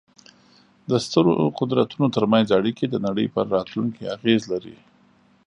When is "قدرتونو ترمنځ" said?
1.59-2.47